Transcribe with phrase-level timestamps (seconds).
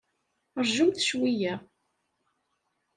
[0.61, 1.53] Rjumt cweyya!